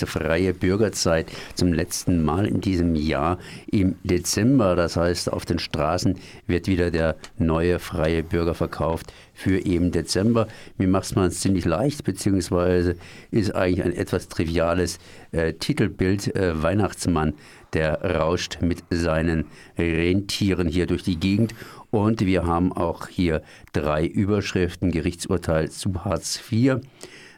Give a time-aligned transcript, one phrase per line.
[0.00, 3.38] freie Bürgerzeit zum letzten Mal in diesem Jahr
[3.70, 4.76] im Dezember.
[4.76, 10.48] Das heißt, auf den Straßen wird wieder der neue freie Bürger verkauft für eben Dezember.
[10.78, 12.96] Mir macht es mal ziemlich leicht, beziehungsweise
[13.30, 14.98] ist eigentlich ein etwas triviales
[15.32, 17.34] äh, Titelbild äh, Weihnachtsmann,
[17.72, 21.54] der rauscht mit seinen Rentieren hier durch die Gegend.
[21.90, 23.42] Und wir haben auch hier
[23.72, 26.80] drei Überschriften, Gerichtsurteil zu Hartz IV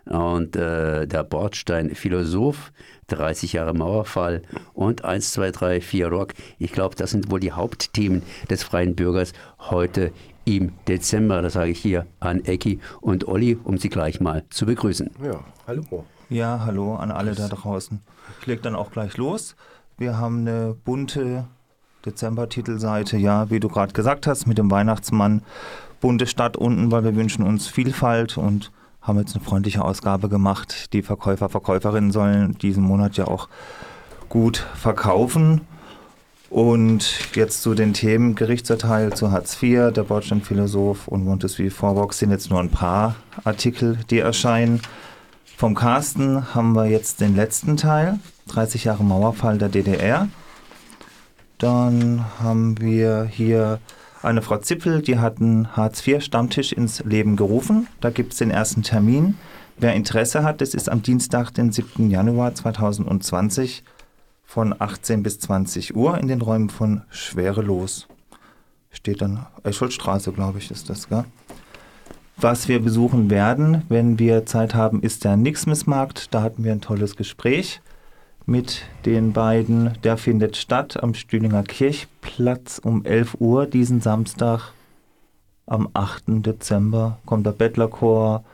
[0.06, 2.72] und äh, der Bordstein Philosoph,
[3.08, 6.34] 30 Jahre Mauerfall und 1, 2, 3, 4 Rock.
[6.58, 10.12] Ich glaube, das sind wohl die Hauptthemen des freien Bürgers heute
[10.44, 11.42] im Dezember.
[11.42, 15.10] Das sage ich hier an Ecki und Olli, um sie gleich mal zu begrüßen.
[15.22, 16.04] Ja, hallo.
[16.28, 18.00] Ja, hallo an alle da draußen.
[18.40, 19.56] Ich lege dann auch gleich los.
[19.98, 21.46] Wir haben eine bunte
[22.04, 25.42] Dezember-Titelseite, ja, wie du gerade gesagt hast, mit dem Weihnachtsmann.
[26.00, 28.70] Bunte Stadt unten, weil wir wünschen uns Vielfalt und
[29.06, 30.92] haben jetzt eine freundliche Ausgabe gemacht.
[30.92, 33.48] Die Verkäufer, Verkäuferinnen sollen diesen Monat ja auch
[34.28, 35.60] gut verkaufen.
[36.48, 42.30] Und jetzt zu den Themen Gerichtsurteil zu Hartz IV, der Bordsteinphilosoph und Montesquieu Vorbox sind
[42.30, 44.80] jetzt nur ein paar Artikel, die erscheinen.
[45.56, 50.28] Vom Carsten haben wir jetzt den letzten Teil, 30 Jahre Mauerfall der DDR.
[51.58, 53.80] Dann haben wir hier
[54.26, 57.86] eine Frau Zippel, die hat einen Hartz-IV-Stammtisch ins Leben gerufen.
[58.00, 59.36] Da gibt es den ersten Termin.
[59.78, 62.10] Wer Interesse hat, das ist am Dienstag, den 7.
[62.10, 63.84] Januar 2020
[64.44, 68.08] von 18 bis 20 Uhr in den Räumen von Schwerelos.
[68.90, 71.24] Steht dann Escholstraße, glaube ich, ist das, gell?
[72.38, 76.34] Was wir besuchen werden, wenn wir Zeit haben, ist der Nixmissmarkt.
[76.34, 77.80] Da hatten wir ein tolles Gespräch
[78.46, 79.98] mit den beiden.
[80.02, 84.72] Der findet statt am Stühlinger Kirchplatz um 11 Uhr diesen Samstag.
[85.66, 86.24] Am 8.
[86.46, 88.44] Dezember kommt der Bettlerchor,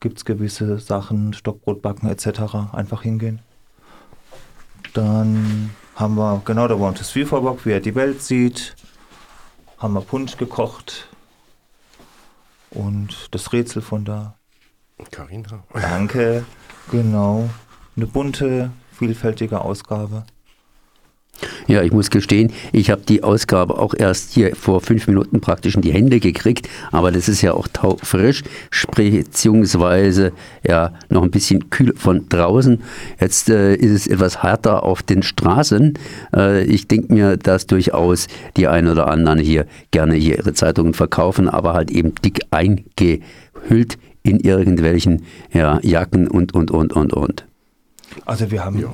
[0.00, 2.72] gibt es gewisse Sachen, Stockbrotbacken etc.
[2.72, 3.40] Einfach hingehen.
[4.94, 8.74] Dann haben wir, genau, da wohnt das Vielvorbock, wie er die Welt sieht.
[9.76, 11.08] Haben wir Punsch gekocht.
[12.70, 14.34] Und das Rätsel von der
[15.10, 15.62] Carina.
[15.74, 16.46] Danke,
[16.90, 17.50] genau.
[17.96, 18.70] Eine bunte
[19.02, 20.24] vielfältige Ausgabe.
[21.66, 25.74] Ja, ich muss gestehen, ich habe die Ausgabe auch erst hier vor fünf Minuten praktisch
[25.74, 28.42] in die Hände gekriegt, aber das ist ja auch taufrisch,
[28.94, 30.32] beziehungsweise
[30.64, 32.82] ja noch ein bisschen kühl von draußen.
[33.20, 35.94] Jetzt äh, ist es etwas härter auf den Straßen.
[36.36, 40.94] Äh, ich denke mir, dass durchaus die einen oder anderen hier gerne hier ihre Zeitungen
[40.94, 47.44] verkaufen, aber halt eben dick eingehüllt in irgendwelchen ja, Jacken und, und, und, und, und.
[48.24, 48.92] Also wir haben ja.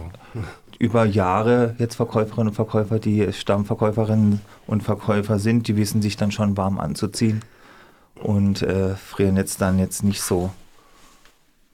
[0.79, 6.33] über Jahre jetzt Verkäuferinnen und Verkäufer, die Stammverkäuferinnen und Verkäufer sind, die wissen sich dann
[6.33, 7.43] schon warm anzuziehen
[8.15, 10.51] und äh, frieren jetzt dann jetzt nicht so.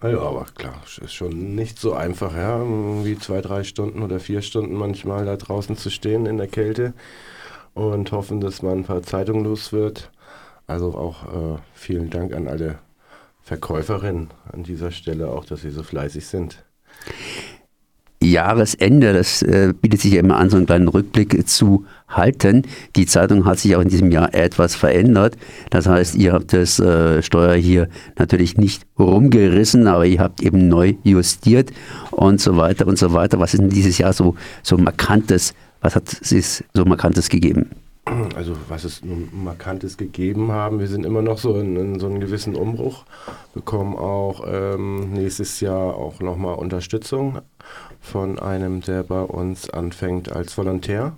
[0.03, 2.61] Ja, aber klar, ist schon nicht so einfach, ja,
[3.05, 6.93] wie zwei, drei Stunden oder vier Stunden manchmal da draußen zu stehen in der Kälte
[7.73, 10.11] und hoffen, dass man ein paar Zeitungen los wird.
[10.67, 12.79] Also auch äh, vielen Dank an alle
[13.43, 16.65] Verkäuferinnen an dieser Stelle auch, dass sie so fleißig sind.
[18.31, 22.63] Jahresende, das äh, bietet sich ja immer an, so einen kleinen Rückblick zu halten.
[22.97, 25.37] Die Zeitung hat sich auch in diesem Jahr etwas verändert.
[25.71, 30.69] Das heißt, ihr habt das äh, Steuer hier natürlich nicht rumgerissen, aber ihr habt eben
[30.69, 31.73] neu justiert
[32.11, 33.39] und so weiter und so weiter.
[33.41, 35.55] Was ist denn dieses Jahr so, so markantes?
[35.81, 37.71] Was hat es so markantes gegeben?
[38.37, 39.01] Also was es
[39.33, 43.05] markantes gegeben haben, wir sind immer noch so in, in so einem gewissen Umbruch,
[43.55, 47.39] bekommen auch ähm, nächstes Jahr auch nochmal Unterstützung
[48.05, 51.15] von einem, der bei uns anfängt als Volontär.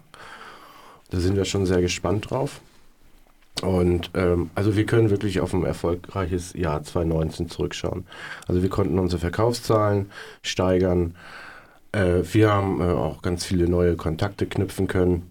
[1.10, 2.60] Da sind wir schon sehr gespannt drauf.
[3.62, 8.06] Und ähm, also wir können wirklich auf ein erfolgreiches Jahr 2019 zurückschauen.
[8.46, 10.10] Also wir konnten unsere Verkaufszahlen
[10.42, 11.16] steigern.
[11.90, 15.30] Äh, wir haben äh, auch ganz viele neue Kontakte knüpfen können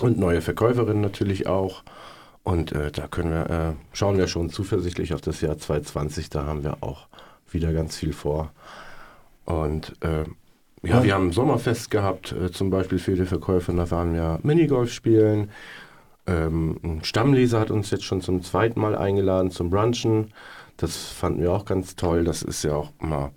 [0.00, 1.82] und neue Verkäuferinnen natürlich auch.
[2.44, 6.30] Und äh, da können wir, äh, schauen wir schon zuversichtlich auf das Jahr 2020.
[6.30, 7.08] Da haben wir auch
[7.50, 8.52] wieder ganz viel vor.
[9.44, 10.24] Und äh,
[10.82, 13.72] ja, wir haben ein Sommerfest gehabt, äh, zum Beispiel für die Verkäufer.
[13.72, 15.50] Da waren wir Minigolf spielen.
[16.26, 20.32] Ähm, ein Stammleser hat uns jetzt schon zum zweiten Mal eingeladen zum Brunchen.
[20.76, 22.24] Das fanden wir auch ganz toll.
[22.24, 23.32] Das ist ja auch mal,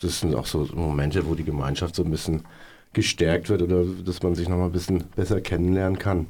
[0.00, 2.42] das sind auch so Momente, wo die Gemeinschaft so ein bisschen
[2.92, 6.26] gestärkt wird oder dass man sich noch mal ein bisschen besser kennenlernen kann.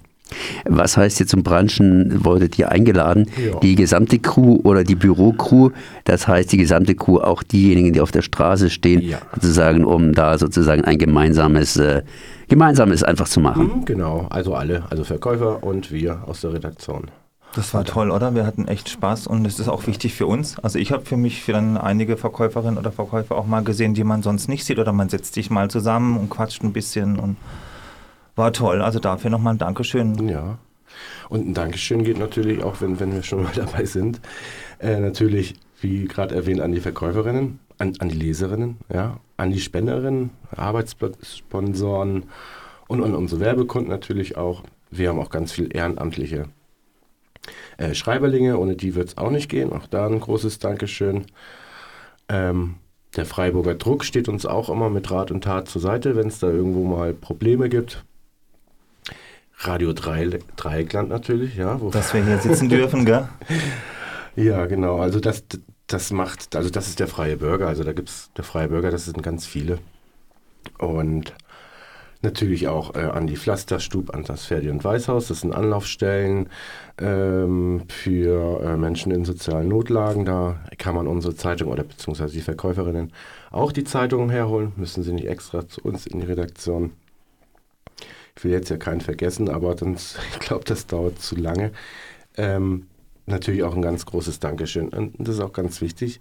[0.64, 3.26] Was heißt jetzt zum Branchen, wurdet ihr eingeladen?
[3.36, 3.58] Ja.
[3.60, 5.70] Die gesamte Crew oder die Bürocrew,
[6.04, 9.18] das heißt die gesamte Crew, auch diejenigen, die auf der Straße stehen, ja.
[9.34, 12.02] sozusagen, um da sozusagen ein gemeinsames, äh,
[12.48, 13.70] gemeinsames einfach zu machen.
[13.78, 17.10] Mhm, genau, also alle, also Verkäufer und wir aus der Redaktion.
[17.54, 18.34] Das war toll, oder?
[18.34, 20.58] Wir hatten echt Spaß und es ist auch wichtig für uns.
[20.60, 24.04] Also ich habe für mich für dann einige Verkäuferinnen oder Verkäufer auch mal gesehen, die
[24.04, 27.36] man sonst nicht sieht oder man setzt sich mal zusammen und quatscht ein bisschen und
[28.36, 28.82] war toll.
[28.82, 30.28] Also dafür nochmal ein Dankeschön.
[30.28, 30.58] Ja.
[31.28, 34.20] Und ein Dankeschön geht natürlich auch, wenn, wenn wir schon mal dabei sind,
[34.78, 39.60] äh, natürlich, wie gerade erwähnt, an die Verkäuferinnen, an, an die Leserinnen, ja, an die
[39.60, 42.24] Spenderinnen, Arbeitssponsoren
[42.88, 44.62] und an unsere Werbekunden natürlich auch.
[44.90, 46.48] Wir haben auch ganz viel ehrenamtliche
[47.78, 49.72] äh, Schreiberlinge, ohne die wird es auch nicht gehen.
[49.72, 51.24] Auch da ein großes Dankeschön.
[52.28, 52.76] Ähm,
[53.16, 56.38] der Freiburger Druck steht uns auch immer mit Rat und Tat zur Seite, wenn es
[56.38, 58.04] da irgendwo mal Probleme gibt.
[59.64, 61.80] Radio Dreieckland natürlich, ja.
[61.90, 63.28] Dass wir hier sitzen dürfen, gell?
[64.36, 65.00] ja, genau.
[65.00, 65.44] Also das,
[65.86, 67.68] das macht, also das ist der freie Bürger.
[67.68, 69.78] Also da gibt es der freie Bürger, das sind ganz viele.
[70.78, 71.34] Und
[72.22, 75.28] natürlich auch äh, an die Pflasterstub, an das Ferdi- und Weißhaus.
[75.28, 76.48] Das sind Anlaufstellen
[76.98, 80.24] ähm, für äh, Menschen in sozialen Notlagen.
[80.24, 83.12] Da kann man unsere Zeitung oder beziehungsweise die Verkäuferinnen
[83.50, 84.72] auch die Zeitungen herholen.
[84.76, 86.92] Müssen sie nicht extra zu uns in die Redaktion.
[88.36, 91.72] Ich will jetzt ja keinen vergessen, aber sonst, ich glaube, das dauert zu lange.
[92.36, 92.86] Ähm,
[93.26, 94.88] natürlich auch ein ganz großes Dankeschön.
[94.88, 96.20] Und das ist auch ganz wichtig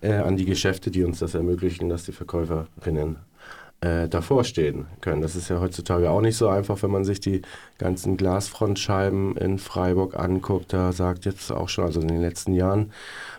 [0.00, 3.16] äh, an die Geschäfte, die uns das ermöglichen, dass die Verkäuferinnen
[3.80, 5.22] äh, davor stehen können.
[5.22, 7.42] Das ist ja heutzutage auch nicht so einfach, wenn man sich die
[7.78, 10.72] ganzen Glasfrontscheiben in Freiburg anguckt.
[10.72, 12.92] Da sagt jetzt auch schon, also in den letzten Jahren,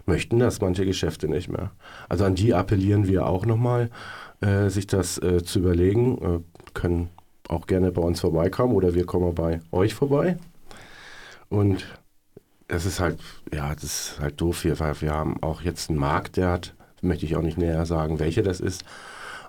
[0.06, 1.72] möchten das manche Geschäfte nicht mehr.
[2.07, 3.89] Also an die appellieren wir auch nochmal,
[4.42, 6.18] äh, sich das äh, zu überlegen.
[6.22, 6.39] Äh,
[6.74, 7.10] können
[7.50, 10.38] auch gerne bei uns vorbeikommen oder wir kommen bei euch vorbei.
[11.50, 11.86] Und
[12.68, 13.19] es ist halt,
[13.54, 16.75] ja, das ist halt doof hier, weil wir haben auch jetzt einen Markt, der hat,
[17.01, 18.86] möchte ich auch nicht näher sagen, welcher das ist,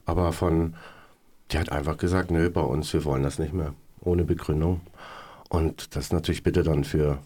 [0.06, 0.75] aber von,
[1.52, 4.81] der hat einfach gesagt, nö, bei uns, wir wollen das nicht mehr, ohne Begründung.
[5.50, 7.19] Und das ist natürlich bitte dann für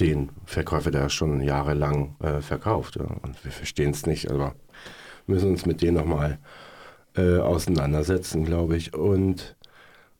[0.00, 2.96] den Verkäufer, der schon jahrelang äh, verkauft.
[2.96, 3.04] Ja.
[3.22, 4.54] Und wir verstehen es nicht, aber
[5.26, 6.38] müssen uns mit denen nochmal
[7.16, 8.94] äh, auseinandersetzen, glaube ich.
[8.94, 9.56] Und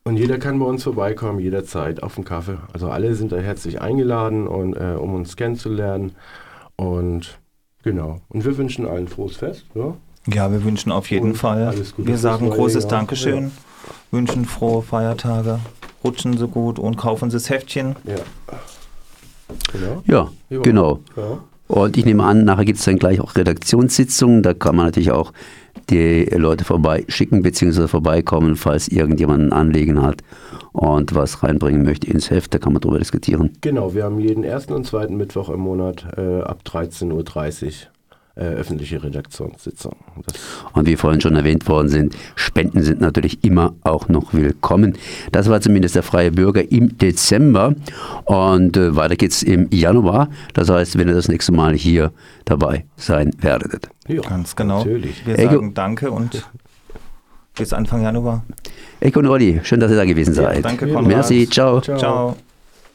[0.09, 2.57] und jeder kann bei uns vorbeikommen, jederzeit auf den Kaffee.
[2.73, 6.13] Also alle sind da herzlich eingeladen, und, äh, um uns kennenzulernen.
[6.77, 7.37] Und
[7.83, 8.19] genau.
[8.27, 9.65] Und wir wünschen allen frohes Fest.
[9.75, 9.93] Ja,
[10.33, 11.75] ja wir wünschen auf jeden und Fall.
[11.97, 12.91] wir sagen großes Jahr.
[12.91, 13.51] Dankeschön, ja.
[14.09, 15.59] wünschen frohe Feiertage,
[16.03, 17.95] rutschen Sie gut und kaufen Sie das Heftchen.
[18.03, 18.15] Ja.
[19.71, 20.31] Genau.
[20.49, 21.01] Ja, genau.
[21.15, 21.37] Ja.
[21.67, 24.41] Und ich nehme an, nachher gibt es dann gleich auch Redaktionssitzungen.
[24.41, 25.33] Da kann man natürlich auch
[25.89, 27.87] die Leute vorbeischicken bzw.
[27.87, 30.21] vorbeikommen, falls irgendjemand ein Anliegen hat
[30.71, 32.53] und was reinbringen möchte ins Heft.
[32.53, 33.51] Da kann man darüber diskutieren.
[33.61, 37.71] Genau, wir haben jeden ersten und zweiten Mittwoch im Monat äh, ab 13.30 Uhr
[38.39, 39.95] äh, öffentliche Redaktionssitzung.
[40.25, 40.35] Das
[40.73, 44.97] und wie vorhin schon erwähnt worden sind, Spenden sind natürlich immer auch noch willkommen.
[45.31, 47.75] Das war zumindest der freie Bürger im Dezember
[48.25, 50.29] und äh, weiter es im Januar.
[50.53, 52.11] Das heißt, wenn ihr das nächste Mal hier
[52.45, 53.89] dabei sein werdet.
[54.07, 54.79] Ja, ganz genau.
[54.79, 55.25] Natürlich.
[55.25, 55.71] Wir sagen Eko.
[55.73, 56.47] Danke und
[57.57, 58.45] bis Anfang Januar.
[59.01, 60.55] Eko und Olli, schön, dass ihr da gewesen seid.
[60.55, 61.07] Ja, danke, Konrad.
[61.07, 61.81] Merci, ciao.
[61.81, 61.97] ciao.
[61.97, 62.37] ciao.